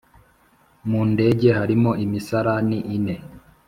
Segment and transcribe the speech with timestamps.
[0.89, 3.15] Mu ndege harimo imisarani ine